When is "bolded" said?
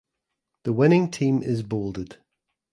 1.61-2.15